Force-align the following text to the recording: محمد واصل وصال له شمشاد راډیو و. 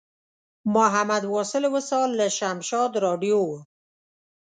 محمد 0.75 1.23
واصل 1.33 1.63
وصال 1.75 2.09
له 2.19 2.27
شمشاد 2.37 2.91
راډیو 3.05 3.37
و. 3.49 3.51